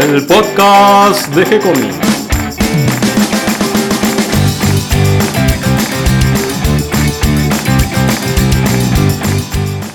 [0.00, 1.96] el podcast de G-Comics.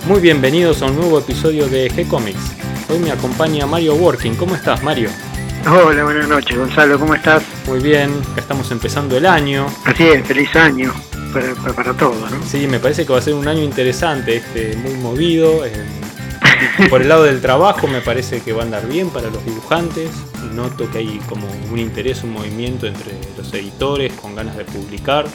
[0.08, 2.38] Muy bienvenidos a un nuevo episodio de G-Comics.
[2.90, 4.36] Hoy me acompaña Mario Working.
[4.36, 5.10] ¿Cómo estás, Mario?
[5.68, 7.42] Hola, buenas noches, Gonzalo, ¿cómo estás?
[7.66, 9.66] Muy bien, estamos empezando el año.
[9.86, 10.94] Así es, feliz año
[11.34, 12.38] para, para, para todos, ¿no?
[12.46, 15.66] Sí, me parece que va a ser un año interesante, este, muy movido.
[15.66, 15.72] eh,
[16.90, 20.10] por el lado del trabajo me parece que va a andar bien para los dibujantes.
[20.54, 25.26] Noto que hay como un interés, un movimiento entre los editores con ganas de publicar.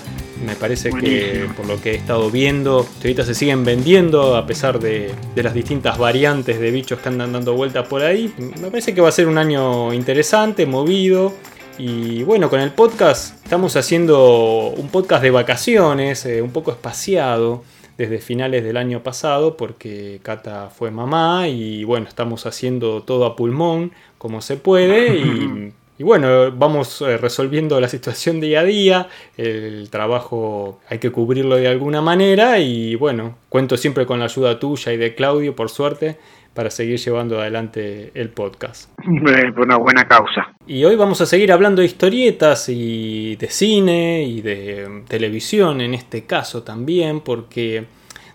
[0.45, 4.79] Me parece que por lo que he estado viendo, ahorita se siguen vendiendo a pesar
[4.79, 8.33] de, de las distintas variantes de bichos que andan dando vueltas por ahí.
[8.39, 11.35] Me parece que va a ser un año interesante, movido.
[11.77, 17.63] Y bueno, con el podcast estamos haciendo un podcast de vacaciones, eh, un poco espaciado
[18.01, 23.37] desde finales del año pasado porque Cata fue mamá y bueno, estamos haciendo todo a
[23.37, 29.09] pulmón como se puede y, y bueno, vamos eh, resolviendo la situación día a día,
[29.37, 34.59] el trabajo hay que cubrirlo de alguna manera y bueno, cuento siempre con la ayuda
[34.59, 36.17] tuya y de Claudio, por suerte,
[36.55, 38.91] para seguir llevando adelante el podcast.
[39.01, 40.53] Eh, Por una buena causa.
[40.67, 45.81] Y hoy vamos a seguir hablando de historietas y de cine y de mm, televisión
[45.81, 47.85] en este caso también, porque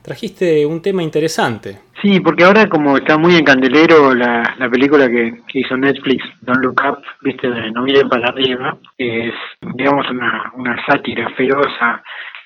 [0.02, 1.80] trajiste un tema interesante.
[2.02, 6.24] Sí, porque ahora como está muy en candelero la, la película que, que hizo Netflix,
[6.42, 9.34] Don't Look Up, viste, de No miren para arriba, es,
[9.76, 12.02] digamos, una, una sátira feroz a-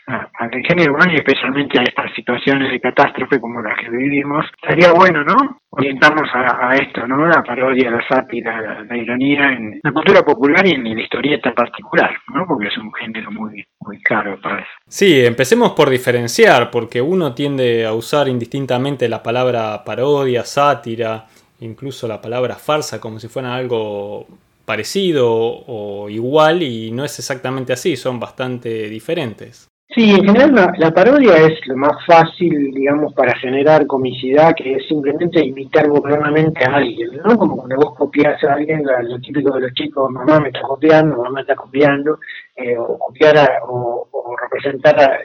[0.10, 4.46] al género humano y especialmente a estas situaciones de catástrofe como las que vivimos.
[4.62, 5.60] Estaría bueno, ¿no?
[5.70, 7.28] Orientarnos a, esto, ¿no?
[7.28, 12.12] La parodia, la sátira, la, ironía en la cultura popular y en la historieta particular,
[12.34, 12.46] ¿no?
[12.48, 14.70] Porque es un género muy, muy caro para eso.
[14.88, 21.26] Sí, empecemos por diferenciar, porque uno tiende a usar indistintamente la palabra parodia, sátira,
[21.60, 24.26] incluso la palabra farsa como si fuera algo
[24.66, 29.69] parecido o igual y no es exactamente así, son bastante diferentes.
[29.96, 34.88] Sí, en general la, parodia es lo más fácil, digamos, para generar comicidad, que es
[34.88, 37.36] simplemente imitar burlonamente a alguien, ¿no?
[37.36, 41.18] Como cuando vos copias a alguien, lo típico de los chicos, mamá me está copiando,
[41.18, 42.20] mamá me está copiando,
[42.56, 43.36] eh, o copiar
[43.68, 45.20] o, o representar a-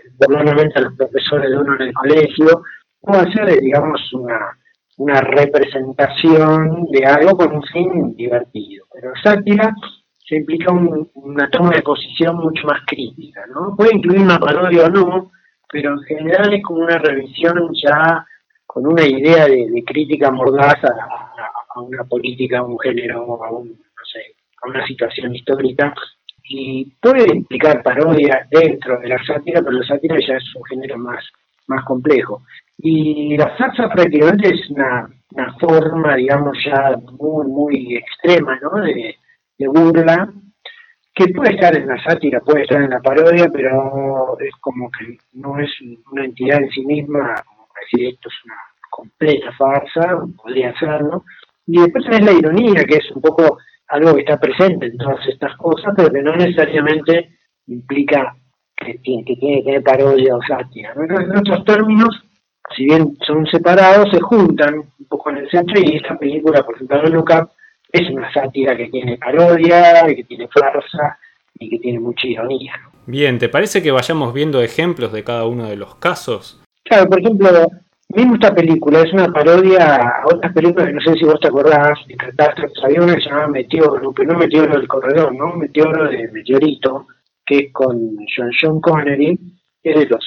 [0.76, 2.62] a los profesores de uno en el colegio,
[3.02, 4.56] o hacer, digamos, una,
[4.96, 8.86] una representación de algo con un fin divertido.
[8.94, 9.74] Pero sátira
[10.26, 13.74] se implica un- una toma de posición mucho más crítica, ¿no?
[13.76, 15.30] Puede incluir una parodia o no,
[15.70, 18.24] pero en general es como una revisión ya
[18.66, 23.68] con una idea de, crítica mordaz a, a- una política, a un género, a un,
[23.68, 24.20] no sé,
[24.62, 25.92] a una situación histórica.
[26.48, 30.98] Y puede implicar parodia dentro de la sátira, pero la sátira ya es un género
[30.98, 31.24] más,
[31.68, 32.42] más complejo.
[32.78, 38.80] Y la farsa prácticamente es una, una forma, digamos, ya muy, muy extrema, ¿no?
[38.82, 39.16] De,
[39.58, 40.32] de burla,
[41.14, 45.16] que puede estar en la sátira, puede estar en la parodia, pero es como que
[45.34, 45.70] no es
[46.10, 48.56] una entidad en sí misma, como decir esto es una
[48.90, 51.24] completa farsa, podría serlo.
[51.66, 55.26] Y después tenés la ironía, que es un poco algo que está presente en todas
[55.28, 57.38] estas cosas, pero que no necesariamente
[57.68, 58.34] implica
[58.76, 60.94] que tiene que, tiene que tener parodia o sátira.
[60.96, 62.24] En otros términos,
[62.76, 66.74] si bien son separados, se juntan un poco en el centro y esta película, por
[66.74, 67.50] ejemplo, Up,
[67.94, 71.16] es una sátira que tiene parodia, que tiene farsa
[71.58, 72.72] y que tiene mucha ironía.
[72.82, 72.90] ¿no?
[73.06, 76.60] Bien, ¿te parece que vayamos viendo ejemplos de cada uno de los casos?
[76.82, 77.48] Claro, por ejemplo,
[78.08, 81.46] mismo esta película es una parodia a otras películas que no sé si vos te
[81.46, 82.84] acordás de catástrofes.
[82.84, 85.54] Había una que se llamaba Meteoro, pero no Meteoro del Corredor, ¿no?
[85.54, 87.06] Meteoro de Meteorito,
[87.46, 89.38] que es con John John Connery,
[89.80, 90.24] que es de los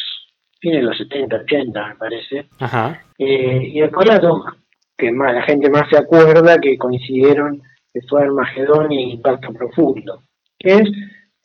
[0.62, 2.46] fines de los 70, 80, me parece.
[2.60, 3.02] Ajá.
[3.18, 4.56] Eh, y después la toma,
[4.98, 7.62] que más, la gente más se acuerda que coincidieron
[7.94, 10.22] que fue Armagedón y Impacto Profundo,
[10.60, 10.90] que es,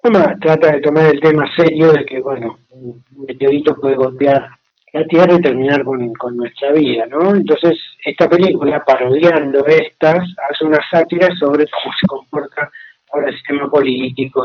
[0.03, 4.49] toma- trata de tomar el tema serio de que, bueno, un meteorito puede golpear
[4.95, 7.35] la Tierra y terminar con, con nuestra vida, ¿no?
[7.35, 10.19] Entonces, esta película, parodiando estas,
[10.51, 12.71] hace una sátira sobre cómo se comporta
[13.11, 14.45] ahora el sistema político,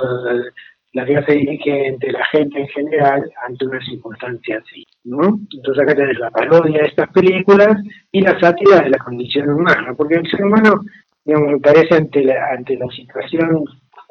[0.94, 5.40] la clase dirigente, la gente en general, ante una circunstancia así, ¿no?
[5.52, 7.82] Entonces acá tenés la parodia de estas películas
[8.12, 10.82] y la sátira de la condición humana, porque el ser humano,
[11.24, 13.64] digamos, me ante la, ante la situación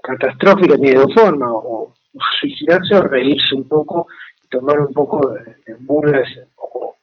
[0.03, 1.93] catastrófica tiene dos formas, o,
[2.41, 4.07] suicidarse o reírse un poco,
[4.49, 5.35] tomar un poco
[5.67, 6.97] de burlas, o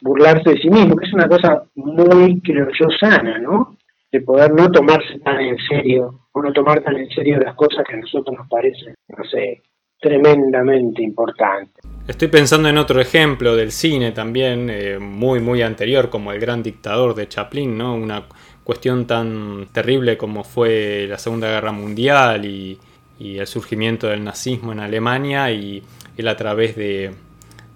[0.00, 3.76] burlarse de sí mismo, que es una cosa muy, creo yo, sana, ¿no?
[4.10, 7.84] De poder no tomarse tan en serio, o no tomar tan en serio las cosas
[7.86, 9.62] que a nosotros nos parecen, no sé,
[10.00, 11.84] tremendamente importantes.
[12.06, 16.62] Estoy pensando en otro ejemplo del cine también, eh, muy muy anterior, como El Gran
[16.62, 17.94] Dictador de Chaplin, ¿no?
[17.94, 18.24] Una
[18.64, 22.78] cuestión tan terrible como fue la Segunda Guerra Mundial y,
[23.20, 25.82] el surgimiento del nazismo en Alemania y
[26.16, 27.10] él a través de,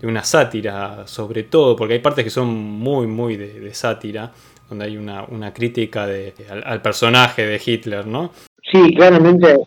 [0.03, 4.33] una sátira sobre todo, porque hay partes que son muy, muy de, sátira,
[4.69, 8.31] donde hay una, crítica de, al, personaje de Hitler, ¿no?
[8.71, 9.59] Sí, claramente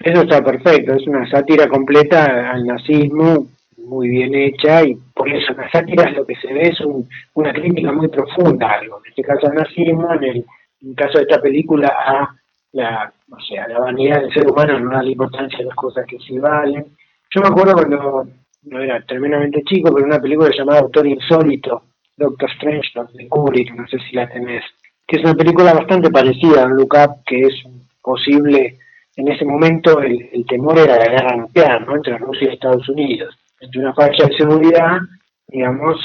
[0.00, 3.48] eso está perfecto, es una sátira completa al nazismo,
[3.78, 6.78] muy bien hecha, y por eso la sátira lo que se ve es
[7.34, 10.44] una crítica muy profunda algo, en este caso al nazismo, en el,
[10.94, 12.28] caso de esta película a
[12.72, 16.06] la, o sea, la vanidad del ser humano, no da la importancia a las cosas
[16.06, 16.84] que sí valen.
[17.34, 18.28] Yo me acuerdo cuando
[18.62, 21.82] no era tremendamente chico, pero una película llamada Autor Insólito,
[22.16, 24.62] Doctor Strange, de Kubrick, no sé si la tenés,
[25.06, 27.54] que es una película bastante parecida a un Look Up, que es
[28.00, 28.78] posible
[29.18, 31.96] en ese momento el, temor era la guerra nuclear, ¿no?
[31.96, 33.36] Entre Rusia y Estados Unidos.
[33.60, 34.98] Entre una falla de seguridad,
[35.48, 35.96] digamos,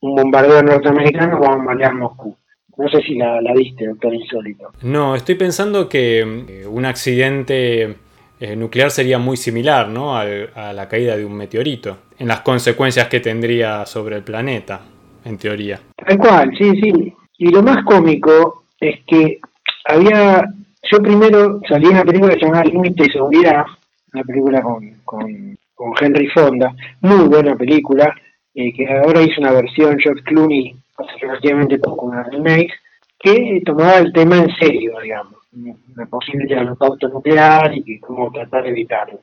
[0.00, 2.36] un bombardeo norteamericano va a bombardear Moscú.
[2.76, 4.72] No sé si la, viste, doctor Insólito.
[4.82, 7.96] No, estoy pensando que eh, un accidente
[8.40, 10.16] eh, nuclear sería muy similar ¿no?
[10.16, 14.80] a la caída de un meteorito, en las consecuencias que tendría sobre el planeta,
[15.24, 15.78] en teoría.
[15.94, 17.14] Tal cual, sí, sí.
[17.38, 19.38] Y lo más cómico es que
[19.84, 20.44] había
[20.90, 23.64] yo primero salí en una película que se llama Límite y Seguridad,
[24.12, 25.56] una película con, con,
[26.00, 28.14] Henry Fonda, muy buena película,
[28.54, 30.74] eh, que ahora hizo una versión George Clooney
[31.20, 32.72] relativamente poco, una remake,
[33.18, 38.70] que tomaba el tema en serio, digamos, una posible holocausto nuclear y cómo tratar de
[38.70, 39.20] evitarlo.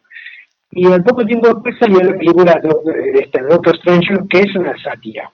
[0.72, 4.76] Y al poco tiempo después salió la película de este Doctor Strange, que es una
[4.82, 5.32] sátira.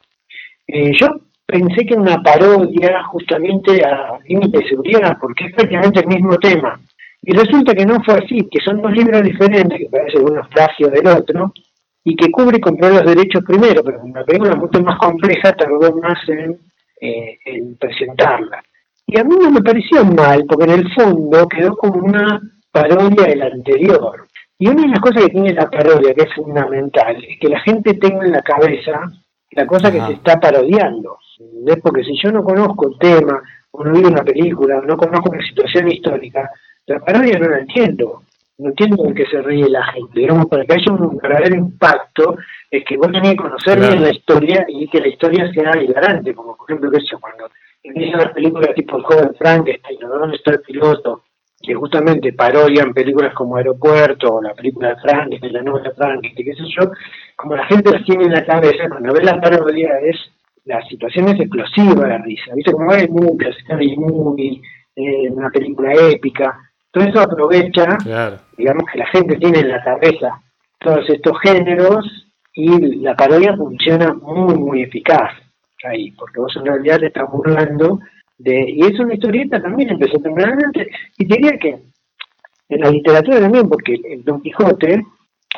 [0.68, 1.08] Eh, yo
[1.52, 6.80] pensé que una parodia justamente a Límite de Seguridad, porque es prácticamente el mismo tema.
[7.22, 10.90] Y resulta que no fue así, que son dos libros diferentes, que parece uno plagio
[10.90, 11.54] del otro,
[12.04, 16.18] y que Cubre compró los derechos primero, pero una película mucho más compleja tardó más
[16.28, 16.58] en,
[17.00, 18.64] eh, en presentarla.
[19.06, 23.28] Y a mí no me pareció mal, porque en el fondo quedó como una parodia
[23.28, 24.28] del anterior.
[24.58, 27.60] Y una de las cosas que tiene la parodia, que es fundamental, es que la
[27.60, 29.12] gente tenga en la cabeza
[29.52, 31.18] la cosa que se está parodiando.
[31.64, 31.78] ¿Ves?
[31.82, 33.42] Porque si yo no conozco el tema,
[33.72, 36.50] o no vi una película, no conozco una situación histórica,
[36.86, 38.24] la parodia no la entiendo.
[38.58, 40.20] No entiendo por qué se ríe la gente.
[40.20, 42.38] Digamos, para que haya un verdadero impacto,
[42.70, 46.36] es que vos tenés que conocer bien la historia y que la historia sea hilarante,
[46.36, 47.50] como por ejemplo, que sé, cuando
[47.82, 51.24] empiezan las películas tipo El joven Frankenstein, ¿Dónde está el piloto?
[51.62, 56.46] que justamente parodian películas como Aeropuerto o la película de Frankenstein, la novela de Frankenstein,
[56.46, 56.92] qué sé yo,
[57.36, 60.18] como la gente las tiene en la cabeza, cuando ve la parodia es
[60.66, 62.72] la situación es explosiva de risa, ¿viste?
[62.72, 64.62] Como hay muchas, Scary Movie,
[64.96, 66.58] eh, una película épica,
[66.92, 67.98] todo eso aprovecha,
[68.58, 70.42] digamos que la gente tiene en la cabeza
[70.80, 72.06] todos estos géneros
[72.54, 75.32] y la parodia funciona muy, muy eficaz
[75.86, 78.00] ahí, porque vos en realidad te estás burlando
[78.38, 81.80] de, y es una historieta también, empezó tempranamente, y diría que
[82.70, 85.04] en la literatura también, porque el Don Quijote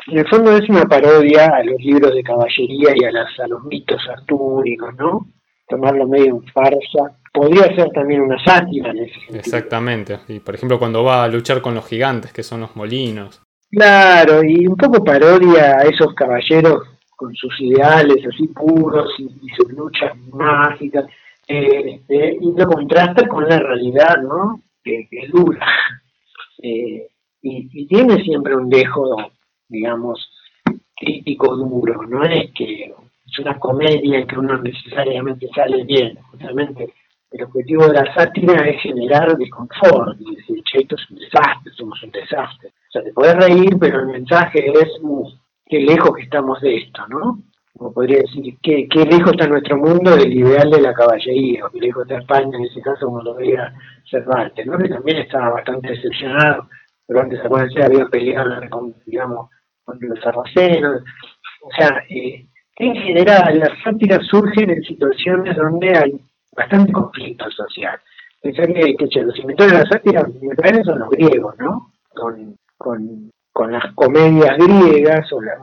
[0.06, 3.46] en el fondo es una parodia a los libros de caballería y a, las, a
[3.46, 5.28] los mitos artúricos, ¿no?
[5.68, 7.16] Tomarlo medio en farsa.
[7.32, 9.38] Podría ser también una sátira en ese sentido.
[9.38, 10.18] Exactamente.
[10.28, 13.42] Y por ejemplo, cuando va a luchar con los gigantes, que son los molinos.
[13.70, 16.82] Claro, y un poco parodia a esos caballeros
[17.16, 21.06] con sus ideales así puros y, sus luchas mágicas.
[21.48, 24.60] Eh, este, y lo contrasta con la realidad, ¿no?
[24.82, 25.66] Que, es dura.
[26.66, 27.08] Eh,
[27.42, 29.33] y, y, tiene siempre un dejo
[29.68, 30.30] digamos,
[30.96, 32.94] crítico duro, no es que
[33.26, 36.92] es una comedia que uno necesariamente sale bien, justamente
[37.34, 41.72] el objetivo de la sátira es generar desconfort y decir, che, esto es un desastre,
[41.76, 42.68] somos un desastre.
[42.68, 45.28] O sea, te puedes reír, pero el mensaje es, uh,
[45.66, 47.40] qué lejos que estamos de esto, ¿no?
[47.76, 51.70] Como podría decir, qué, qué lejos está nuestro mundo del ideal de la caballería, o
[51.70, 53.74] qué lejos está España, en ese caso, como lo veía
[54.08, 54.78] Cervantes, ¿no?
[54.78, 56.68] Que también estaba bastante decepcionado,
[57.04, 58.60] pero antes, acuérdense, había peleado,
[59.06, 59.50] digamos,
[59.84, 61.02] con los sarracenos.
[61.62, 66.12] O sea, eh, en general las sátiras surgen en situaciones donde hay
[66.56, 67.98] bastante conflicto social.
[68.42, 70.26] Pensar que, que los inventores de la sátira
[70.56, 71.92] parece son los griegos, ¿no?
[72.12, 75.58] Con, con, con las comedias griegas o las,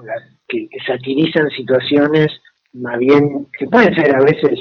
[0.48, 2.28] que, satirizan situaciones
[2.74, 4.60] más bien que pueden ser a veces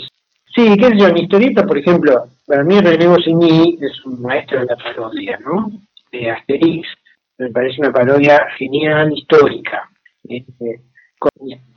[0.53, 4.59] Sí, qué sé yo, mi historieta, por ejemplo, para mí René Goscinny es un maestro
[4.59, 5.71] de la parodia, ¿no?
[6.11, 6.89] De Asterix,
[7.41, 9.89] me parece una parodia genial, histórica.
[10.29, 10.83] Este,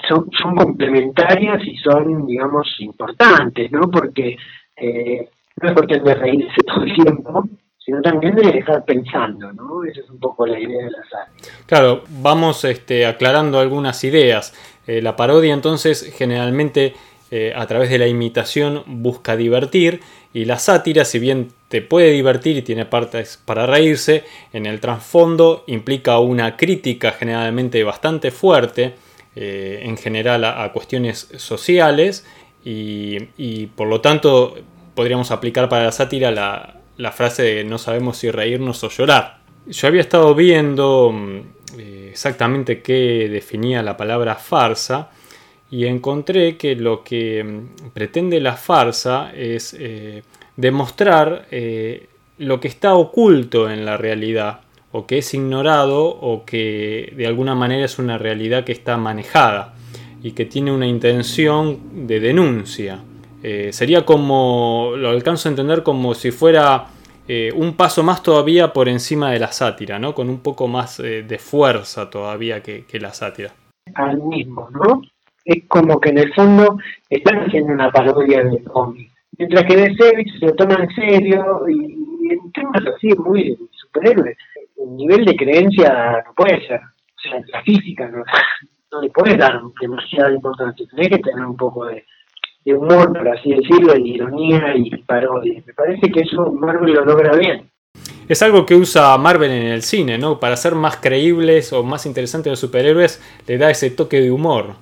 [0.08, 3.90] son, complementarias y son, digamos, importantes, ¿no?
[3.90, 4.36] Porque
[4.76, 5.30] eh,
[5.62, 7.44] no es cuestión de reírse todo el tiempo,
[7.78, 9.86] sino también de dejar pensando, ¿no?
[9.86, 11.30] Esa es un poco la idea de la sala.
[11.66, 14.54] Claro, vamos este, aclarando algunas ideas.
[14.86, 16.94] Eh, la parodia entonces generalmente
[17.32, 20.02] eh, a través de la imitación busca divertir
[20.34, 24.80] y la sátira, si bien te puede divertir y tiene partes para reírse, en el
[24.80, 28.96] trasfondo implica una crítica generalmente bastante fuerte,
[29.36, 32.24] eh, en general a, cuestiones sociales
[32.64, 34.56] y, por lo tanto
[34.94, 39.40] podríamos aplicar para la sátira la, frase de no sabemos si reírnos o llorar.
[39.66, 41.40] Yo había estado viendo mm,
[41.80, 45.10] eh, exactamente qué definía la palabra farsa
[45.74, 50.24] y encontré que lo que mm, pretende la farsa es eh,
[50.56, 54.62] demostrar eh, lo que está oculto en la realidad
[54.92, 59.74] o que es ignorado o que de alguna manera es una realidad que está manejada
[60.22, 63.04] y que tiene una intención de denuncia.
[63.72, 66.88] sería como, lo alcanzo a entender como si fuera
[67.28, 70.14] eh, un paso más todavía por encima de la sátira, ¿no?
[70.14, 73.54] Con un poco más eh, de fuerza todavía que, la sátira.
[73.96, 75.02] Al mismo, ¿no?
[75.46, 76.78] Es como que en el fondo
[77.10, 79.12] están haciendo una parodia del cómic.
[79.38, 84.38] Mientras que de Sevich se lo toma en serio y, en temas así muy superhéroes.
[84.78, 86.80] El nivel de creencia no puede ser.
[86.80, 88.24] O sea, la física no,
[88.92, 90.86] no le puede dar demasiada importancia.
[90.96, 92.06] Tiene que tener un poco de,
[92.66, 95.62] de humor, por así decirlo, de ironía y parodia.
[95.66, 97.70] Me parece que eso Marvel lo logra bien.
[98.30, 100.40] Es algo que usa Marvel en el cine, ¿no?
[100.40, 104.76] Para ser más creíbles o más interesantes los superhéroes, le da ese toque de humor.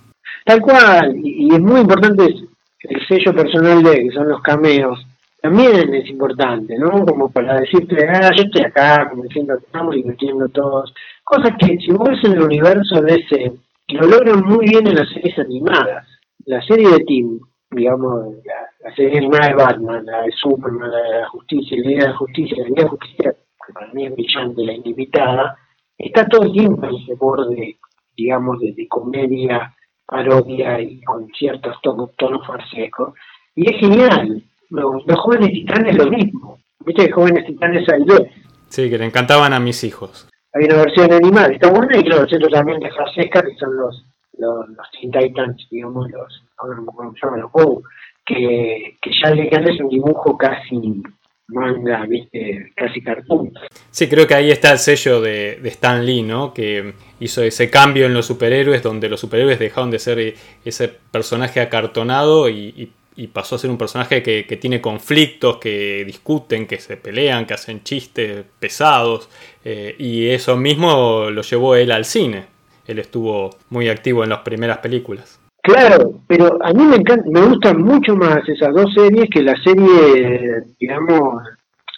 [0.46, 5.00] Tal cual, y, es muy importante el sello personal de que son los cameos.
[5.42, 7.04] También es importante, ¿no?
[7.06, 10.94] Como para decirte, ah, yo estoy acá, como diciendo, estamos divirtiendo todos.
[11.24, 13.52] Cosas que si vos ves en el universo de ese,
[13.90, 16.08] lo logran muy bien en las series animadas.
[16.46, 17.40] La serie de Tim,
[17.72, 18.36] digamos,
[18.84, 22.10] la, serie animada de Batman, la de Superman, la de la Justicia, la Liga de
[22.10, 23.36] la Justicia, la Liga de Justicia,
[23.68, 25.58] que para mí es brillante, la invitada,
[25.98, 27.78] está todo el tiempo en ese borde,
[28.16, 29.74] digamos, de, comedia,
[30.06, 32.42] parodia y con ciertos tonos, tonos.
[33.56, 34.44] Y es genial.
[34.70, 36.60] Los, jóvenes titanes lo mismo.
[36.86, 38.24] Viste que jóvenes titanes hay dos.
[38.70, 40.28] Sí, que le encantaban a mis hijos.
[40.54, 44.06] Hay una versión animada, está buena, y claro, cierto también de farsesca, que son los,
[44.38, 46.44] los, los Teen Titans, digamos, los,
[48.26, 51.04] que, que ya le es un dibujo casi
[51.52, 52.72] manga, ¿viste?
[52.76, 53.54] casi cartoon.
[53.90, 56.54] Sí, creo que ahí está el sello de, Stan Lee, ¿no?
[56.54, 61.60] Que hizo ese cambio en los superhéroes, donde los superhéroes dejaron de ser ese personaje
[61.60, 62.92] acartonado y,
[63.34, 67.84] pasó a ser un personaje que, tiene conflictos, que discuten, que se pelean, que hacen
[67.84, 69.30] chistes pesados.
[69.64, 72.46] Eh, y eso mismo lo llevó él al cine.
[72.88, 75.41] Él estuvo muy activo en las primeras películas.
[75.64, 79.56] Claro, pero a mí me encanta, me gustan mucho más esas dos series que la
[79.62, 81.44] serie, digamos,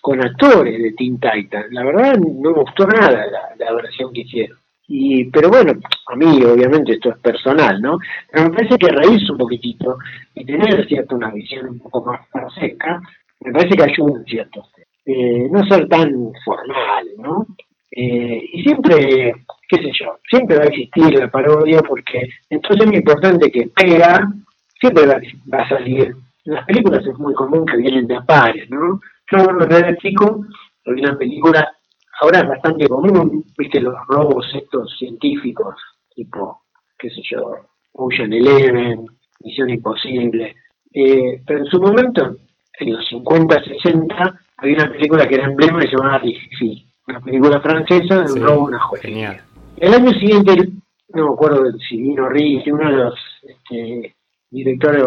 [0.01, 1.71] con actores de Teen Titans.
[1.71, 3.25] La verdad no me gustó nada
[3.57, 4.57] la, versión que hicieron.
[4.85, 5.71] Y, pero bueno,
[6.07, 7.97] a mí obviamente esto es personal, ¿no?
[8.29, 9.97] Pero me parece que reírse un poquitito
[10.35, 12.99] y tener cierta una visión un poco más seca,
[13.39, 14.65] me parece que ayuda cierto.
[15.05, 16.11] Eh, no ser tan
[16.43, 17.47] formal, ¿no?
[17.89, 19.33] Eh, y siempre
[19.73, 23.67] qué sé yo, siempre va a existir la parodia porque entonces es muy importante que
[23.75, 24.31] pega,
[24.79, 26.15] siempre va, a salir.
[26.45, 28.99] En las películas es muy común que vienen de a pares, ¿no?
[29.31, 30.45] Yo cuando era chico,
[30.85, 31.67] vi una película,
[32.21, 35.75] ahora es bastante común, viste, los robos estos científicos,
[36.13, 36.61] tipo,
[36.99, 37.55] qué sé yo,
[37.93, 39.05] Ocean Eleven,
[39.39, 40.55] Misión Imposible.
[40.93, 42.35] Eh, pero en su momento,
[42.79, 47.19] en los 50, 60, había una película que era emblema y se llamaba Rififi, una
[47.21, 49.41] película francesa de un robo una Genial.
[49.77, 50.69] El año siguiente,
[51.09, 53.13] no me acuerdo si vino Ricci, uno de los
[53.43, 54.15] este,
[54.49, 55.03] directores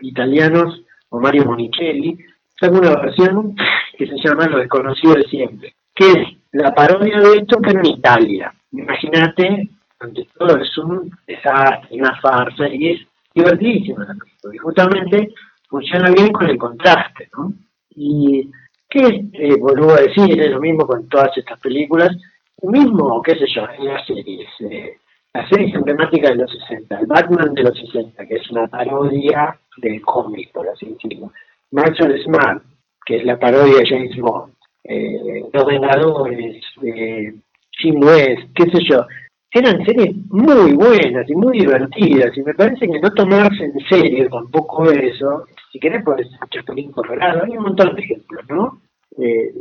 [0.00, 2.18] italianos, o Mario Monicelli,
[2.58, 3.54] sacó una versión
[3.96, 7.86] que se llama Lo desconocido de siempre, que es la parodia de esto, pero en
[7.86, 8.54] Italia.
[8.72, 13.00] Imagínate, ante todo es un desastre, una farsa, y es
[13.34, 14.04] divertidísimo
[14.52, 15.32] y justamente
[15.68, 17.52] funciona bien con el contraste, ¿no?
[17.90, 18.50] Y
[18.88, 22.16] que, eh, a decir, es lo mismo con todas estas películas,
[22.62, 24.96] mismo, qué sé yo, en las series, eh,
[25.32, 29.58] las series emblemáticas de los 60, el Batman de los 60, que es una parodia
[29.78, 31.32] del cómic, por así decirlo,
[31.70, 32.62] Marshall Smart,
[33.06, 34.52] que es la parodia de James Bond,
[34.84, 37.34] eh, Los Vengadores, eh,
[37.70, 39.06] Jim West, qué sé yo,
[39.52, 44.28] eran series muy buenas y muy divertidas, y me parece que no tomarse en serio
[44.30, 48.80] tampoco eso, si querés puedes escuchar Pelín Colorado, hay un montón de ejemplos, ¿no?
[49.18, 49.52] Eh,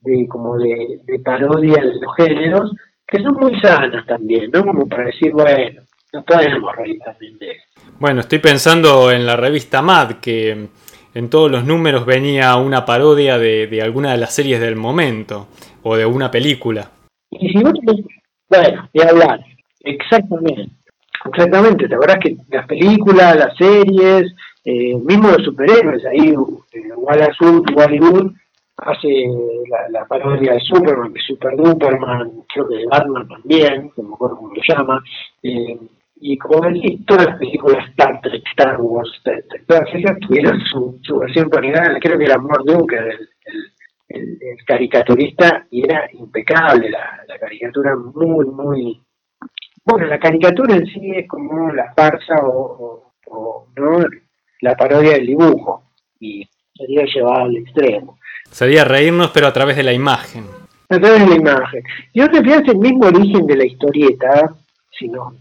[0.00, 2.72] de como de, parodia de los géneros,
[3.06, 4.64] que son muy sanas también, ¿no?
[4.64, 7.56] Como para decir, bueno, nos podemos reír también de
[7.98, 10.68] Bueno, estoy pensando en la revista Mad, que
[11.14, 15.48] en todos los números venía una parodia de, alguna de las series del momento,
[15.82, 16.90] o de una película.
[17.30, 17.72] Y si vos
[18.48, 19.40] bueno, de hablar,
[19.80, 20.68] exactamente.
[21.24, 24.32] Exactamente, ¿te acordás que las películas, las series,
[24.64, 28.32] eh, mismo los superhéroes, ahí eh, Wallace Wood,
[28.78, 29.08] hace
[29.90, 34.36] la, parodia de Superman, que Super Duperman, creo que de Batman también, no me acuerdo
[34.36, 35.02] cómo lo llama,
[35.42, 35.78] eh,
[36.20, 39.22] y como decís, todas las películas Star Trek, Star Wars,
[39.66, 42.68] todas ellas tuvieron su, su versión original, creo que era Mort
[44.08, 49.00] el, el, caricaturista, y era impecable la, la caricatura, muy, muy
[49.90, 53.14] bueno, la caricatura en sí es como la farsa o,
[53.76, 53.98] ¿no?
[54.60, 55.84] la parodia del dibujo
[56.20, 56.46] y
[56.78, 58.18] sería llevado al extremo.
[58.50, 60.44] Sería reírnos pero a través de la imagen.
[60.88, 61.82] A través de la imagen.
[62.14, 64.54] Y te fijas el mismo origen de la historieta,
[64.98, 65.34] si nos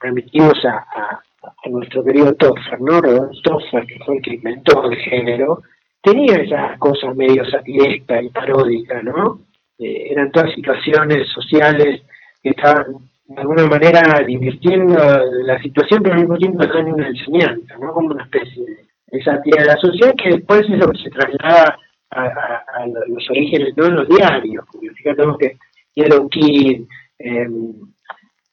[0.00, 1.20] remitimos a,
[1.66, 3.02] nuestro querido Toffer, ¿no?
[3.42, 5.62] Toffer, que fue el que inventó el género,
[6.02, 9.40] tenía esas cosas medio satirescas y paródicas, ¿no?
[9.78, 12.02] Eh, eran todas situaciones sociales
[12.42, 12.86] que estaban
[13.26, 14.96] de alguna manera divirtiendo
[15.44, 17.92] la situación, pero al mismo tiempo en una enseñanza, ¿no?
[17.92, 18.84] Como una especie de
[19.22, 21.78] sátira de la sociedad que después es lo que se traslada
[22.10, 25.58] a, los orígenes, no en los diarios, porque fíjate que
[25.94, 26.82] Yellow Kid,
[27.18, 27.48] eh,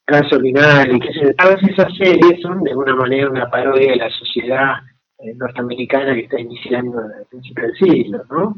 [0.06, 4.10] Gasolinal y qué sé todas esas series son de alguna manera una parodia de la
[4.10, 4.74] sociedad
[5.18, 8.54] eh, norteamericana que está iniciando a principios del siglo, ¿no?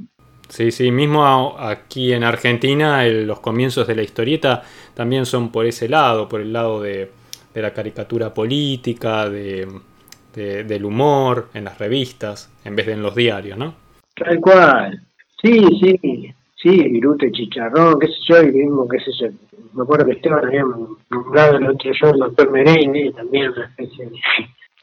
[0.49, 4.63] Sí, sí, mismo aquí en Argentina los comienzos de la historieta
[4.95, 7.11] también son por ese lado, por el lado de,
[7.55, 9.67] la caricatura política, de,
[10.35, 13.75] del humor en las revistas, en vez de en los diarios, ¿no?
[14.15, 15.01] Tal cual.
[15.43, 19.29] Sí, sí, sí, Virute, Chicharrón, qué sé yo, y mismo, qué sé yo.
[19.75, 20.65] Me acuerdo que Esteban había
[21.11, 24.17] nombrado el otro yo, el doctor Mereine, también una especie de...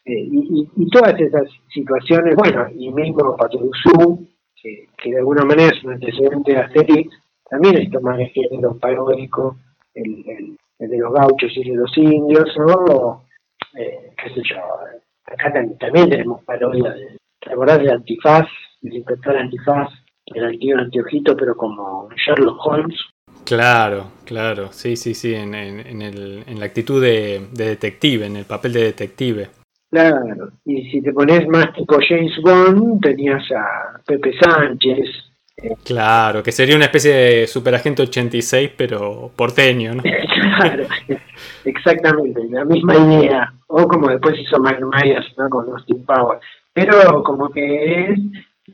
[0.03, 4.27] Eh, y, todas esas situaciones, bueno, y mismo Patrusú,
[4.61, 7.09] que, de alguna manera es un antecedente de Asterix,
[7.47, 9.57] también es tomar el género paródico,
[9.93, 13.23] el, el, de los gauchos y de los indios, o
[13.75, 14.57] eh, qué sé yo,
[15.31, 18.47] acá también tenemos parodia de, ¿te acordás de Antifaz,
[18.81, 19.89] del inspector Antifaz,
[20.25, 22.99] el tío Antiojito, pero como Sherlock Holmes?
[23.45, 28.35] Claro, claro, sí, sí, sí, en, en, el, en la actitud de, de detective, en
[28.35, 29.49] el papel de detective.
[29.89, 35.30] Claro, y si te pones más tipo James Bond, tenías a Pepe Sánchez.
[35.83, 40.03] Claro, que sería una especie de superagente 86, pero porteño, ¿no?
[40.57, 40.85] claro,
[41.65, 43.53] exactamente, la misma idea.
[43.67, 45.49] O como después hizo Mike Myers, ¿no?
[45.49, 46.41] Con Austin Powers.
[46.73, 48.13] Pero como que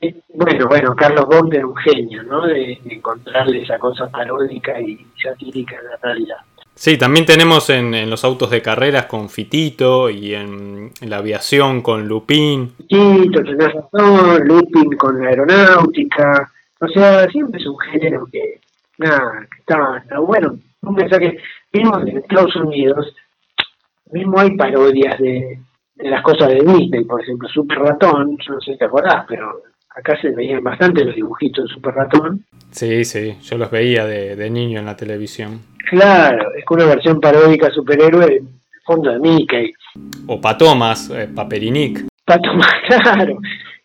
[0.02, 2.46] es, bueno, bueno, Carlos Bond era un genio, ¿no?
[2.46, 6.38] De, de encontrarle esa cosa paródica y satírica en la realidad.
[6.78, 12.08] Sí, también tenemos en, los autos de carreras con Fitito y en, la aviación con
[12.08, 12.72] Lupin.
[12.88, 16.52] Fitito, tenés razón, Lupin con la aeronáutica.
[16.80, 18.60] O sea, siempre es un género que,
[18.98, 20.58] nada, que está, está bueno.
[20.82, 21.38] Un mensaje,
[21.74, 23.14] mismo en Estados Unidos,
[24.12, 25.60] mismo hay parodias de,
[25.98, 29.64] las cosas de Disney, por ejemplo, Super Ratón, yo no sé si te acordás, pero
[29.90, 32.46] acá se veían bastante los dibujitos de Super Ratón.
[32.72, 35.62] Sí, sí, yo los veía de, de niño en la televisión.
[35.90, 38.44] Claro, es una versión paródica superhéroe de
[38.86, 39.74] fondo de Mickey.
[40.28, 42.06] O Patomas, eh, Paperinic.
[42.26, 43.38] Patomas, claro,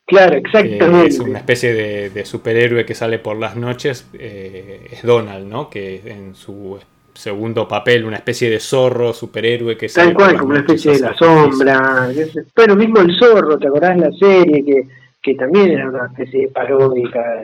[0.07, 1.09] claro, exactamente.
[1.09, 1.73] es una especie
[2.11, 5.69] de, superhéroe que sale por las noches, eh, es Donald, ¿no?
[5.69, 6.79] Que en su
[7.15, 11.01] segundo papel, una especie de zorro superhéroe que sale Tal cual, como una especie de
[11.01, 12.09] la sombra.
[12.55, 14.65] Pero mismo el zorro, ¿te acordás la serie?
[14.65, 14.87] Que,
[15.21, 17.43] que también era una especie de paródica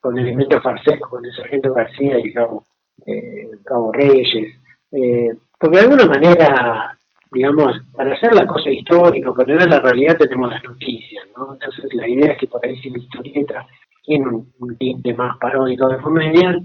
[0.00, 2.64] con elementos farsescos, con el sargento García, digamos
[3.06, 4.54] eh, Cabo Reyes,
[4.92, 6.98] eh, porque de alguna manera,
[7.30, 11.52] digamos, para hacer la cosa histórica, para ver la realidad tenemos las noticias, ¿no?
[11.52, 13.66] Entonces la idea es que por ahí si la historieta
[14.04, 16.58] tiene un, tinte más paródico de comedia,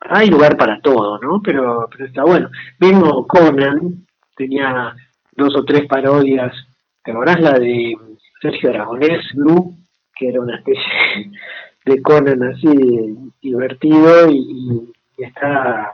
[0.00, 1.40] hay lugar para todo, ¿no?
[1.42, 2.50] Pero, pero está bueno.
[2.80, 4.94] Mismo Conan tenía
[5.32, 6.52] dos o tres parodias,
[7.04, 7.94] ¿te acordás la de
[8.40, 9.74] Sergio Aragonés, Blue,
[10.16, 11.30] que era una especie
[11.84, 15.92] de Conan así divertido y, y está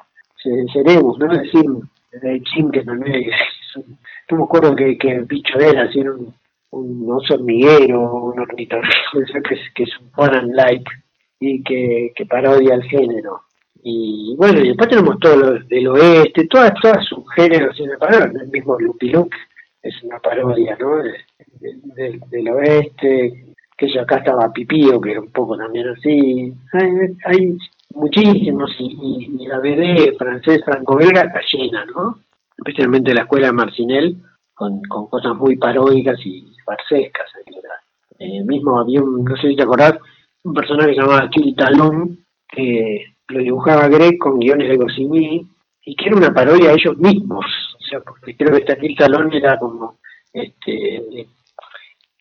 [0.73, 1.33] Cerebus, ¿no?
[1.33, 1.65] Es decir,
[2.13, 3.31] de Jim que también
[3.77, 6.35] no me acuerdo que el bicho de él, así un,
[6.73, 8.93] un oso hormiguero, un ornitorrinco,
[9.75, 10.91] que es, un Conan like
[11.39, 13.43] y que, que parodia el género.
[13.85, 18.79] Y bueno, y después tenemos todo lo del oeste, todas, todas sus géneros el mismo
[18.79, 19.37] Lucky Luke
[19.83, 21.03] es una parodia, ¿no?
[21.61, 26.55] del oeste, que yo acá estaba Pipío, que era un poco también así.
[26.73, 26.91] Hay,
[27.25, 27.59] hay
[27.95, 32.19] muchísimos y, la BD francés franco-belga está llena, ¿no?
[32.57, 34.17] Especialmente la escuela de Marcinel,
[34.55, 37.27] con, con cosas muy paródicas y farsescas.
[38.19, 39.95] Eh, mismo había un, no sé si te acordás,
[40.45, 45.47] un personaje llamado Chili Talón, que lo dibujaba Greg con guiones de Goscinny,
[45.85, 47.45] y que era una parodia a ellos mismos,
[47.81, 49.99] o sea, porque creo que este Salón era como,
[50.33, 51.27] este,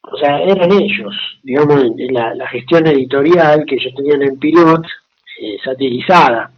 [0.03, 4.83] o sea, eran ellos, digamos, la, la gestión editorial que ellos tenían en Pilot,
[5.39, 6.51] eh, satirizada.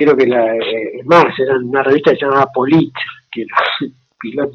[0.00, 2.94] Creo que la, eh, más, era una revista que se llamaba Polit,
[3.30, 3.54] que era
[4.18, 4.50] Pilot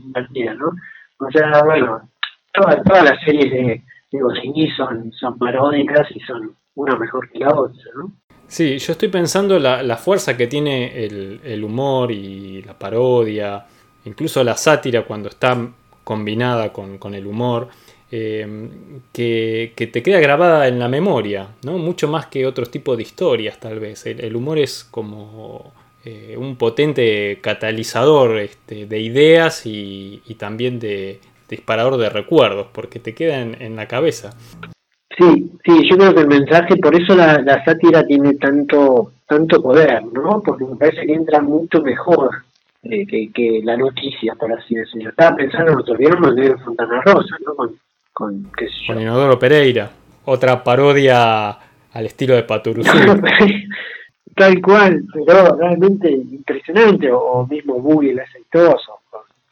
[0.58, 0.72] ¿no?
[1.20, 2.10] O sea, bueno,
[2.52, 7.54] todas todas las series de, de son, son paródicas y son una mejor que la
[7.54, 8.12] otra, ¿no?
[8.48, 13.68] Sí, yo estoy pensando la, la fuerza que tiene el, el, humor y la parodia,
[14.06, 15.56] incluso la sátira cuando está
[16.04, 17.70] combinada con, con el humor,
[18.12, 18.70] eh,
[19.12, 21.78] que, te queda grabada en la memoria, ¿no?
[21.78, 24.06] Mucho más que otros tipos de historias, tal vez.
[24.06, 31.98] El, humor es como eh, un potente catalizador este, de ideas y, también de disparador
[31.98, 34.32] de recuerdos, porque te queda en, en la cabeza.
[35.18, 40.04] Sí, sí, yo creo que el mensaje, por eso la, sátira tiene tanto tanto poder,
[40.06, 40.42] ¿no?
[40.46, 42.30] Porque me parece que entra mucho mejor
[42.84, 45.10] eh, que, que, la noticia, por así decirlo.
[45.10, 47.56] Estaba pensando, nosotros vieron el negro Fontana Rosa, ¿no?
[47.56, 47.76] Con,
[48.16, 48.94] con, qué sé yo.
[48.94, 49.92] con Inodoro Pereira,
[50.24, 51.50] otra parodia
[51.92, 52.90] al estilo de Paturuzú.
[54.36, 59.00] Tal cual, pero realmente impresionante, o mismo Buggy el aceitoso,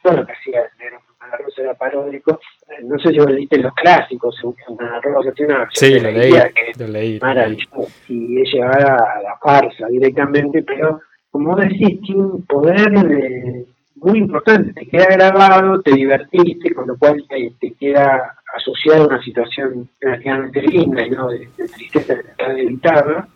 [0.02, 0.62] todo lo que hacía
[1.06, 2.38] Fontana Rosa era paródico
[2.82, 6.32] no sé si vos leíste los clásicos, Santa Rosa tiene una sí, lo leí,
[6.78, 11.00] lo leí, maravilloso y es llevar a la farsa directamente, pero
[11.30, 13.66] como decís, tiene un poder de,
[14.04, 19.06] muy importante, te queda grabado, te divertiste, con lo cual te, te queda asociado a
[19.08, 23.28] una situación relativamente linda y no de, tristeza de tratar de evitarla,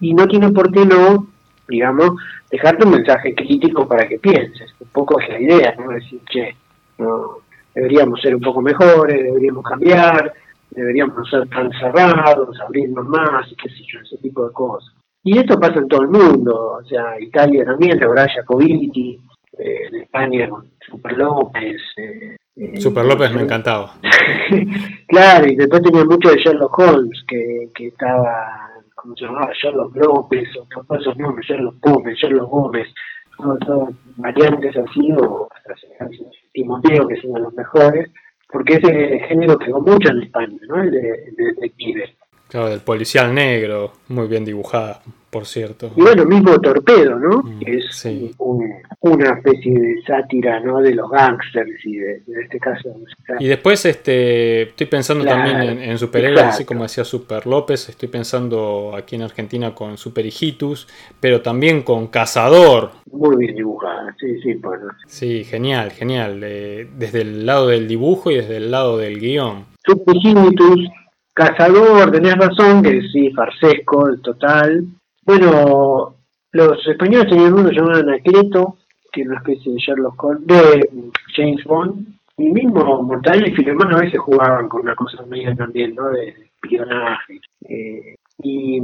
[0.00, 1.28] y no tiene por qué no,
[1.68, 2.10] digamos,
[2.50, 5.90] dejarte un mensaje crítico para que pienses, un poco es la idea, ¿no?
[5.90, 6.56] Decir, che,
[6.98, 7.38] no,
[7.74, 10.32] deberíamos ser un poco mejores, deberíamos cambiar,
[10.70, 14.92] deberíamos no ser tan cerrados, abrirnos más, y qué sé yo, ese tipo de cosas.
[15.22, 19.27] Y esto pasa en todo el mundo, o sea, Italia también, la verdad, Jacobiti, eh,
[19.58, 21.80] en España con Super López.
[21.96, 23.94] Eh, eh Super López me encantaba.
[25.08, 29.50] claro, y después tenía mucho de Sherlock Holmes, que, que estaba, ¿cómo se llamaba?
[29.52, 32.88] Sherlock López, o todos esos nombres, Sherlock Gómez, Sherlock Gómez,
[33.64, 36.08] todas variantes así, o hasta
[36.52, 38.10] Timoteo, que es uno de los mejores,
[38.50, 40.82] porque ese género pegó mucho en España, ¿no?
[40.82, 42.14] El de, de detective.
[42.48, 45.90] Claro, del policial negro, muy bien dibujada, por cierto.
[45.94, 47.42] Y bueno, mismo Torpedo, ¿no?
[47.42, 48.30] Mm, que es sí.
[48.38, 50.80] un, una especie de sátira, ¿no?
[50.80, 52.94] De los gangsters y de, de este caso.
[53.38, 58.08] Y después este, estoy pensando también en, en superhéroes, así como decía Super López, estoy
[58.08, 60.88] pensando aquí en Argentina con Super Hijitus,
[61.20, 62.92] pero también con Cazador.
[63.12, 64.86] Muy bien dibujada, sí, sí, bueno.
[65.06, 66.40] Sí, genial, genial.
[66.42, 69.66] Eh, desde el lado del dibujo y desde el lado del guion.
[69.84, 70.88] Super Hijitus
[71.38, 74.84] Cazador, tenés razón, que sí, farsesco, el total.
[75.28, 76.14] Bueno,
[76.52, 78.78] los españoles tenían uno llamado Anacleto,
[79.12, 80.88] que es una especie de Sherlock Holmes, de
[81.36, 82.06] James Bond,
[82.38, 86.08] y mismo Mortadelo y Filemón a veces jugaban con una cosa media también, ¿no?
[86.08, 87.40] De espionaje.
[87.68, 88.80] Eh, y,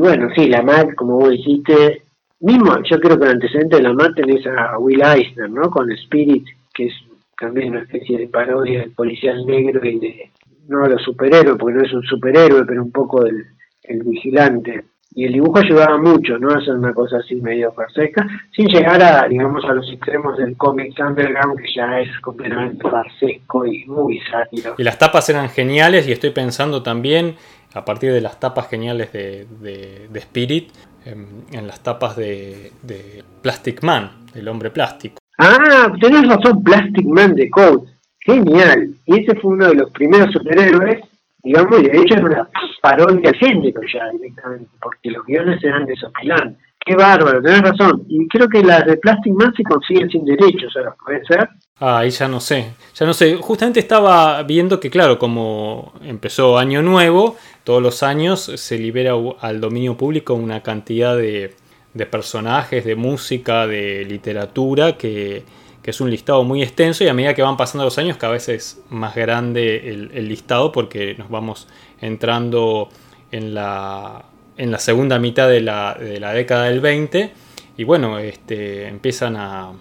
[0.00, 2.02] bueno, sí, la MAD, como vos dijiste,
[2.40, 5.70] mismo, yo creo que el antecedente de la MAD tenés a Will Eisner, ¿no?
[5.70, 6.94] Con Spirit, que es
[7.40, 10.30] también una especie de parodia del policial negro y de
[10.68, 13.46] no a los superhéroes, porque no es un superhéroe, pero un poco el,
[13.84, 14.84] el vigilante.
[15.14, 16.50] Y el dibujo ayudaba mucho, ¿no?
[16.50, 20.56] A hacer una cosa así medio farsesca, sin llegar a, digamos, a los extremos del
[20.56, 24.74] cómic underground, que ya es completamente farsesco y muy sátiro.
[24.78, 27.36] Y las tapas eran geniales, y estoy pensando también,
[27.74, 30.70] a partir de las tapas geniales de, de, de Spirit,
[31.04, 35.16] en, en, las tapas de, de Plastic Man, el hombre plástico.
[35.38, 37.92] Ah, tenés razón, Plastic Man de Code
[38.24, 38.94] genial.
[39.06, 41.00] Y ese fue uno de los primeros superhéroes,
[41.42, 42.48] digamos, y de hecho era una
[42.80, 46.58] parodia género ya directamente, porque los guiones eran desopilantes.
[46.84, 48.04] Qué bárbaro, tenés razón.
[48.08, 51.48] Y creo que las de Plastic Man se consiguen sin derechos, ahora puede ser.
[51.78, 53.36] Ah, ahí ya no sé, ya no sé.
[53.36, 59.60] Justamente estaba viendo que, claro, como empezó Año Nuevo, todos los años se libera al
[59.60, 61.54] dominio público una cantidad de,
[61.94, 65.44] de personajes, de música, de literatura que,
[65.82, 68.34] que es un listado muy extenso y a medida que van pasando los años cada
[68.34, 71.66] vez es más grande el, listado porque nos vamos
[72.00, 72.88] entrando
[73.32, 74.24] en la,
[74.56, 77.32] en la segunda mitad de la, de la, década del 20
[77.76, 79.72] y bueno, este, empiezan a,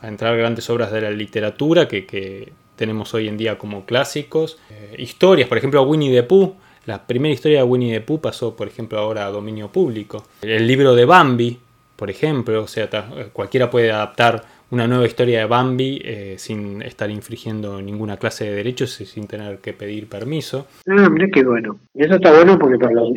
[0.00, 4.58] a, entrar grandes obras de la literatura que, que tenemos hoy en día como clásicos.
[4.70, 6.56] Eh, historias, por ejemplo, Winnie the Pooh.
[6.86, 10.24] La primera historia de Winnie the Pooh pasó, por ejemplo, ahora a dominio público.
[10.40, 11.58] El libro de Bambi,
[11.94, 12.88] por ejemplo, o sea,
[13.32, 18.56] cualquiera puede adaptar una nueva historia de Bambi eh, sin estar infringiendo ninguna clase de
[18.56, 20.66] derechos y sin tener que pedir permiso.
[20.88, 21.78] Ah, mira qué bueno.
[21.94, 23.10] Eso está bueno porque para los,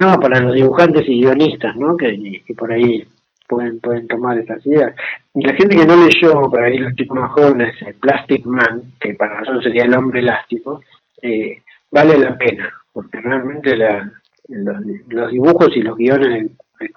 [0.00, 1.96] no, para los dibujantes y guionistas, ¿no?
[1.96, 3.06] Que, que por ahí
[3.48, 4.96] pueden, pueden tomar esas ideas.
[5.32, 8.82] Y la gente que no leyó, para ir los chicos más jóvenes, el Plastic Man,
[8.98, 10.82] que para nosotros sería el hombre elástico,
[11.22, 14.10] eh, vale la pena, porque realmente la,
[14.48, 16.90] los, dibujos y los guiones de,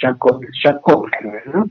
[0.00, 0.16] Jack,
[0.62, 0.80] Jack
[1.52, 1.66] ¿no?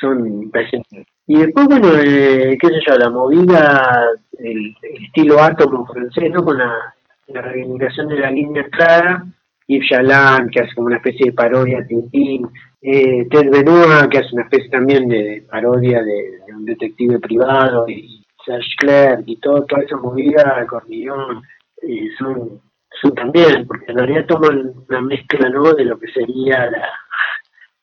[0.00, 1.06] Son impresionantes.
[1.26, 6.44] Y después, bueno, eh, qué sé yo, la movida, el, estilo átomo francés, ¿no?
[6.44, 6.94] Con la,
[7.28, 9.24] la reivindicación de la línea clara,
[9.66, 12.48] Yves Jalan, que hace como una especie de parodia de Tintín,
[12.80, 18.24] eh, Ted Benoit, que hace una especie también de parodia de, un detective privado, y
[18.44, 21.42] Serge Clerc, y todo, toda esa movida, Cornillón,
[21.82, 22.60] eh, son,
[23.02, 26.88] son también, porque en realidad toman una mezcla, ¿no?, de lo que sería la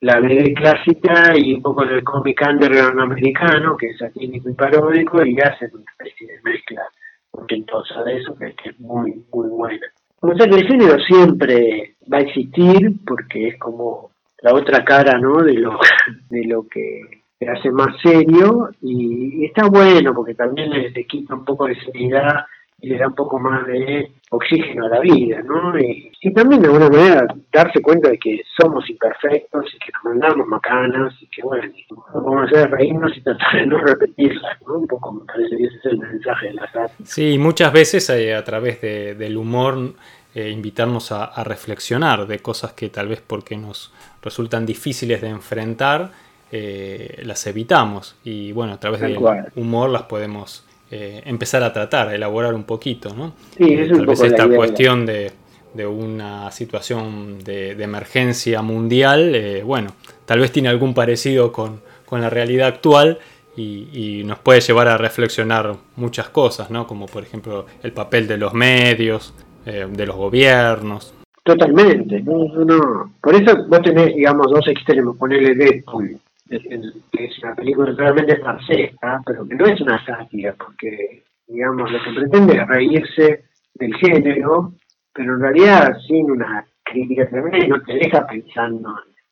[0.04, 5.26] la BD clásica y un poco del cómic underground americano, que es satírico y paródico,
[5.26, 6.84] y hace una especie de mezcla
[7.32, 9.86] ochentosa de eso, que, es muy, muy buena.
[10.20, 14.12] O sea que el género siempre va a existir, porque es como
[14.42, 15.80] la otra cara, ¿no?, de lo,
[16.30, 21.66] de lo que hace más serio, y, está bueno, porque también le quita un poco
[21.68, 22.46] de seriedad
[22.84, 25.80] y le da un poco más de oxígeno a la vida, ¿no?
[25.80, 30.48] Y, también de alguna manera darse cuenta de que somos imperfectos y que nos mandamos
[30.48, 31.63] macanas y que, bueno,
[32.13, 34.80] vamos a hacer reírnos y tratar de no repetirlas, ¿no?
[34.80, 36.93] Un poco me parece que ese es el mensaje de la arte.
[37.06, 39.93] Sí, muchas veces eh, a través del humor
[40.36, 46.12] eh, invitarnos a, reflexionar de cosas que tal vez porque nos resultan difíciles de enfrentar,
[46.52, 49.17] eh, las evitamos y bueno, a través del
[49.56, 53.34] humor las podemos eh, empezar a tratar, a elaborar un poquito, ¿no?
[53.58, 55.32] Sí, es Tal vez esta cuestión de,
[55.88, 59.89] una situación de, emergencia mundial, eh, bueno,
[60.25, 63.17] tal vez tiene algún parecido con, la realidad actual
[63.58, 66.86] y, nos puede llevar a reflexionar muchas cosas, ¿no?
[66.86, 69.34] Como por ejemplo el papel de los medios,
[69.65, 71.12] eh, de los gobiernos.
[71.43, 76.19] Totalmente, no, no, Por eso vos tenés, digamos, dos extremos, ponerle Deadpool
[76.58, 82.20] es una película realmente francesa, pero que no es una sátira, porque, digamos, lo que
[82.20, 84.74] pretende es reírse del género,
[85.13, 88.89] pero en realidad sin una crítica tremenda y no te deja pensando.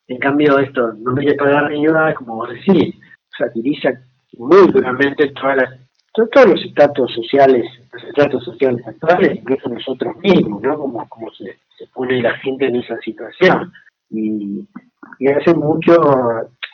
[0.08, 2.94] En cambio, esto no me para arriba, como vos decís,
[3.36, 3.90] satiriza
[4.36, 5.70] muy duramente todas las,
[6.12, 10.78] todos los estatus sociales, los estratos sociales actuales, incluso nosotros mismos, ¿no?
[10.78, 11.56] Como, se,
[11.94, 13.72] pone la gente en esa situación.
[14.10, 14.66] Y
[15.28, 15.94] hace mucho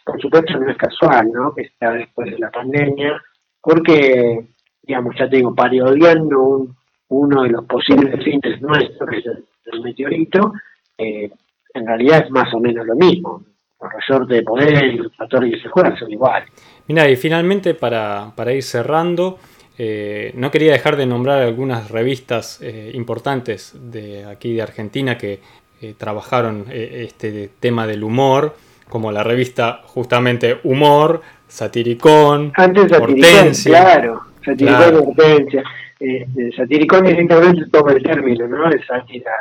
[0.08, 1.54] por supuesto no es casual, ¿no?
[1.54, 3.22] Que está después de la pandemia,
[3.60, 4.46] porque,
[4.82, 6.66] digamos, ya te digo, parodiando
[7.08, 10.54] uno de los posibles fines nuestros, que es el, meteorito,
[10.96, 11.30] eh,
[11.74, 13.44] en realidad es más o menos lo mismo.
[13.80, 16.48] Los resortes de poder y los factores que se son iguales.
[16.88, 19.38] Mira, y finalmente para, ir cerrando,
[19.76, 25.40] eh, no quería dejar de nombrar algunas revistas eh, importantes de aquí de Argentina que
[25.96, 28.56] trabajaron este tema del humor
[28.88, 33.80] como la revista justamente Humor, Satiricón, Antes Hortensia.
[33.80, 35.64] Claro, Satiricón y Hortensia.
[36.00, 38.70] Este, satiricón directamente toma el término, ¿no?
[38.70, 39.32] De sátira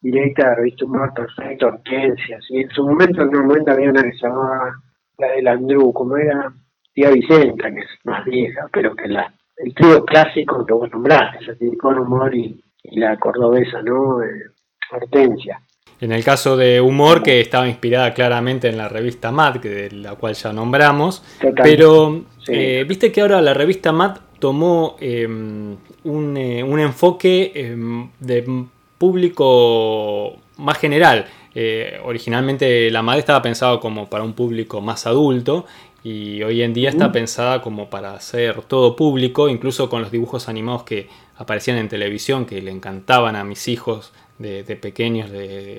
[0.00, 2.38] directa, revista Humor, Perfecto, Hortensia.
[2.46, 2.58] ¿sí?
[2.58, 4.72] En su momento, en un momento había una que se llamaba
[5.18, 6.52] la del Andrew, como era
[6.94, 11.44] Tía Vicenta, que es más vieja, pero que la, el trío clásico que vos nombraste,
[11.44, 14.22] Satiricón, Humor y, la cordobesa, ¿no?
[14.22, 14.44] Eh,
[14.90, 15.60] Hortensia.
[16.00, 19.90] En el caso de Humor, que estaba inspirada claramente en la revista Mad, que de
[19.90, 21.24] la cual ya nombramos,
[21.56, 28.10] pero eh, viste que ahora la revista Mad tomó em, un, eh, un, enfoque em,
[28.20, 28.64] de
[28.96, 31.26] público más general.
[31.54, 35.66] Eh, originalmente la Mad estaba pensada como para un público más adulto
[36.04, 40.48] y hoy en día está pensada como para hacer todo público, incluso con los dibujos
[40.48, 45.30] animados que aparecían en televisión, que le encantaban a mis hijos de, pequeños.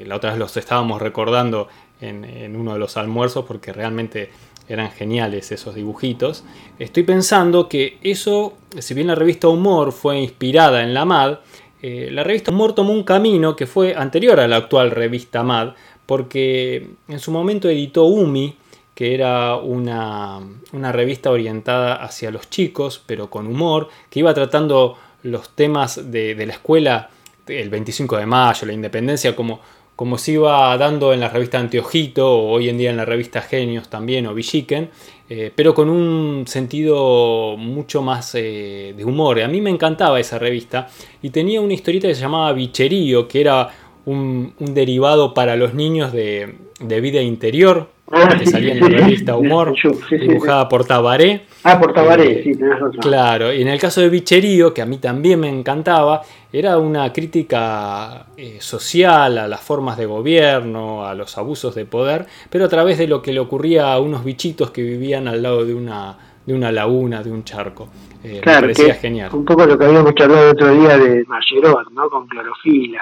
[0.06, 1.67] La otra vez los estábamos recordando
[2.02, 4.30] en, uno de los almuerzos porque realmente
[4.67, 6.43] eran geniales esos dibujitos.
[6.78, 11.39] Estoy pensando que eso, si bien la revista Humor fue inspirada en la MAD,
[11.82, 15.74] eh, la revista Humor tomó un camino que fue anterior a la actual revista MAD,
[16.06, 18.56] porque en su momento editó UMI,
[18.93, 20.41] que era una,
[20.74, 26.54] revista orientada hacia los chicos, pero con humor, que iba tratando los temas de la
[26.54, 27.10] escuela
[27.50, 29.60] el 25 de mayo, la independencia, como,
[29.96, 33.42] como se iba dando en la revista Anteojito o hoy en día en la revista
[33.42, 34.90] Genios también o Villiquen,
[35.30, 39.42] eh, pero con un sentido mucho más eh, de humor.
[39.42, 40.88] A mí me encantaba esa revista
[41.22, 43.70] y tenía una historieta que se llamaba Bicherío, que era
[44.10, 49.76] un, derivado para los niños de, vida interior, ah, que salía en la revista Humor,
[50.10, 51.45] dibujada por Tabaré.
[51.63, 53.00] Ah, por Tabaré, eh, sí, tenés razón.
[53.02, 57.13] Claro, y en el caso de Bicherío, que a mí también me encantaba, era una
[57.13, 62.69] crítica eh, social a las formas de gobierno, a los abusos de poder, pero a
[62.69, 66.17] través de lo que le ocurría a unos bichitos que vivían al lado de una,
[66.45, 67.89] de una laguna, de un charco.
[68.24, 69.30] Eh, claro, me parecía genial.
[69.34, 72.10] Un poco lo que habíamos hablado el otro día de Mayerot, ¿no?
[72.10, 73.02] Con clorofila.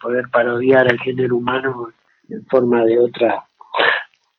[0.00, 1.92] Poder parodiar al género humano
[2.28, 3.44] en forma de otra,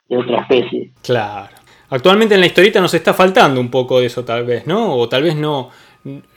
[0.08, 0.92] de otra especie.
[1.04, 1.56] Claro.
[1.90, 4.96] Actualmente en la historieta nos está faltando un poco de eso, tal vez, ¿no?
[4.96, 5.70] O tal vez no,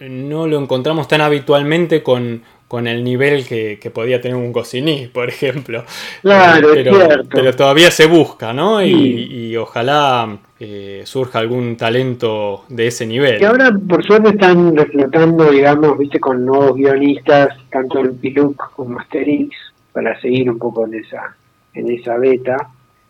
[0.00, 5.28] no lo encontramos tan habitualmente con, con el nivel que, podía tener un Goscinny, por
[5.28, 5.84] ejemplo.
[6.22, 7.28] Claro, pero, es cierto.
[7.30, 8.84] pero todavía se busca, ¿no?
[8.84, 13.40] Y, ojalá eh, surja algún talento de ese nivel.
[13.40, 18.98] Y ahora, por suerte, están reflotando, digamos, viste, con nuevos guionistas, tanto el Piluc como
[18.98, 19.54] Asterix,
[19.92, 21.36] para seguir un poco en esa,
[21.74, 22.56] en esa beta.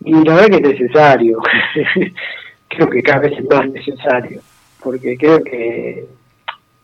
[0.05, 1.39] Y la verdad que es necesario.
[2.69, 4.41] creo que cada vez es más necesario.
[4.83, 6.05] Porque creo que,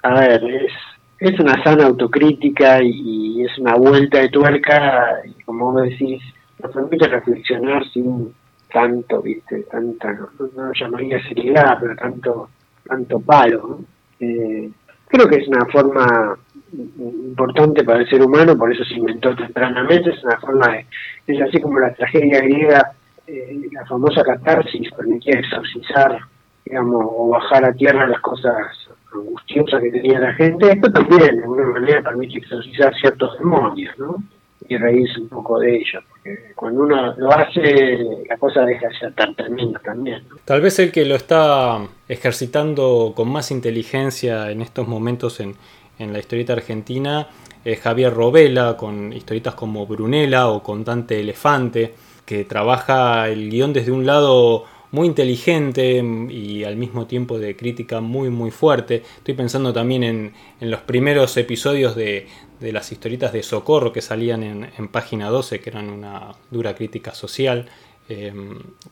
[0.03, 0.73] a ver, es
[1.21, 6.23] es una sana autocrítica y, es una vuelta de tuerca, y como vos decís,
[6.63, 8.35] nos permite reflexionar sin
[8.73, 12.49] tanto, viste, tanta, no, lo llamaría seriedad, pero tanto,
[12.87, 13.81] tanto palo.
[14.19, 14.71] Eh,
[15.09, 16.39] creo que es una forma
[16.73, 20.87] importante para el ser humano, por eso se inventó tempranamente, es una forma de,
[21.27, 22.93] es así como la tragedia griega,
[23.27, 26.19] eh, la famosa catarsis permitía exorcizar,
[26.65, 31.43] digamos, o bajar a tierra las cosas angustiosa que tenía la gente, esto también de
[31.43, 34.23] alguna manera permite exorcizar ciertos demonios, ¿no?
[34.69, 38.95] Y reírse un poco de ellos, porque cuando uno lo hace, la cosa deja de
[38.95, 40.23] ser tan tremenda también.
[40.45, 45.55] Tal vez el que lo está ejercitando con más inteligencia en estos momentos en,
[45.99, 47.27] en la historieta argentina
[47.65, 51.95] es Javier Robela, con historietas como Brunella o con Dante Elefante,
[52.25, 58.01] que trabaja el guion desde un lado muy inteligente y al mismo tiempo de crítica
[58.01, 59.03] muy muy fuerte.
[59.19, 62.27] Estoy pensando también en, los primeros episodios de,
[62.61, 67.67] las historietas de Socorro que salían en, página 12, que eran una dura crítica social.
[68.09, 68.33] Eh,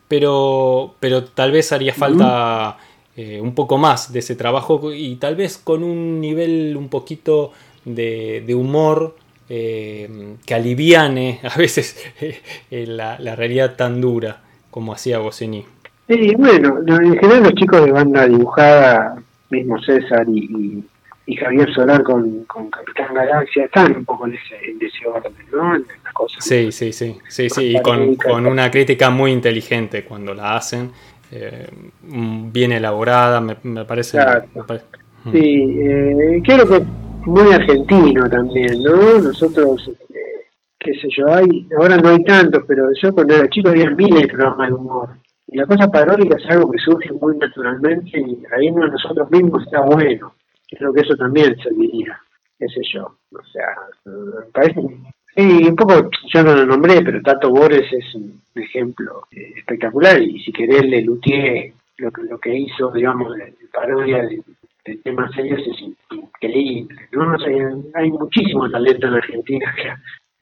[0.06, 2.78] pero, pero tal vez haría falta
[3.16, 7.52] eh, un poco más de ese trabajo y tal vez con un nivel un poquito
[7.84, 9.16] de, humor.
[9.50, 11.96] Eh, que aliviane a veces
[12.70, 15.64] la, la realidad tan dura como hacía Goscinny.
[16.08, 20.82] Sí, bueno, en general los chicos de banda dibujada, mismo César y,
[21.26, 25.34] y, Javier Solar con, con, Capitán Galaxia, están un poco en ese, en ese orden,
[25.52, 25.76] ¿no?
[25.76, 30.04] En las cosas sí, sí, sí, sí, sí, y con, con, una crítica muy inteligente
[30.04, 30.90] cuando la hacen,
[31.30, 31.68] eh,
[32.00, 34.18] bien elaborada, me, me parece.
[34.18, 35.30] Mm.
[35.30, 36.86] Sí, eh, creo que
[37.26, 39.18] muy argentino también, ¿no?
[39.18, 40.46] Nosotros, eh,
[40.78, 44.22] qué sé yo, hay, ahora no hay tantos, pero yo cuando era chico había miles
[44.22, 45.10] de programas de humor
[45.50, 49.64] y la cosa paródica es algo que surge muy naturalmente y reírnos a nosotros mismos
[49.64, 50.34] está bueno.
[50.70, 52.20] Creo que eso también serviría,
[52.58, 53.16] qué sé yo.
[53.32, 53.68] O sea,
[54.04, 54.80] me parece...
[55.34, 60.20] Sí, un poco, yo no lo nombré, pero Tato Bores es un ejemplo eh, espectacular
[60.20, 64.42] y si querés le lutié lo que, lo que hizo, digamos, de, parodia de,
[65.04, 65.76] temas serios es
[66.10, 67.08] increíble.
[67.12, 67.36] ¿no?
[67.94, 69.92] hay, muchísimo talento en Argentina que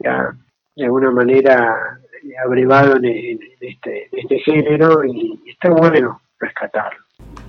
[0.02, 0.30] ya
[0.76, 2.00] de alguna manera
[2.34, 6.98] abrevado en, este, este, género y, está bueno rescatarlo.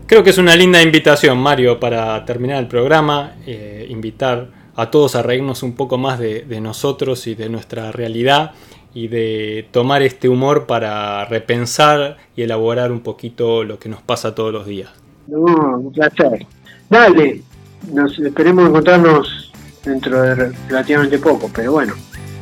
[0.05, 5.15] Creo que es una linda invitación, Mario, para terminar el programa, eh, invitar a todos
[5.15, 8.51] a reírnos un poco más de, nosotros y de nuestra realidad
[8.93, 14.33] y de tomar este humor para repensar y elaborar un poquito lo que nos pasa
[14.33, 14.89] todos los días.
[15.27, 16.45] No, un placer.
[16.89, 17.41] Dale,
[17.91, 19.51] nos esperemos encontrarnos
[19.83, 21.93] dentro de relativamente poco, pero bueno,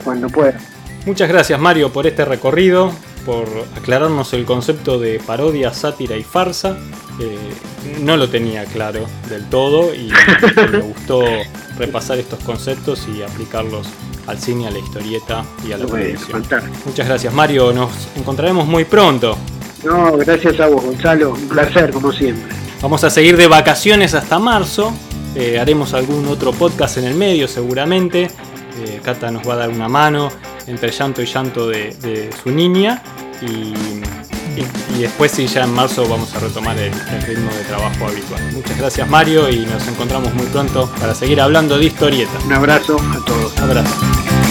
[0.03, 0.59] cuando pueda.
[1.05, 2.91] Muchas gracias Mario por este recorrido,
[3.27, 6.77] por aclararnos el concepto de parodia, sátira y farsa.
[7.19, 7.37] Eh,
[8.01, 10.11] no lo tenía claro del todo y
[10.71, 11.23] me gustó
[11.77, 13.87] repasar estos conceptos y aplicarlos
[14.25, 16.43] al cine, a la historieta y a la televisión.
[16.85, 19.37] Muchas gracias Mario, nos encontraremos muy pronto.
[19.83, 22.55] No, gracias a vos Gonzalo, un placer como siempre.
[22.81, 24.91] Vamos a seguir de vacaciones hasta marzo,
[25.35, 28.23] eh, haremos algún otro podcast en el medio seguramente.
[28.77, 30.29] Eh, Cata nos va a dar una mano
[30.67, 33.01] entre llanto y llanto de, su niña
[33.41, 33.73] y,
[34.99, 38.41] después sí, ya en marzo vamos a retomar el, ritmo de trabajo habitual.
[38.53, 42.31] Muchas gracias Mario y nos encontramos muy pronto para seguir hablando de historieta.
[42.45, 43.53] Un abrazo a todos.
[43.57, 44.44] Un abrazo.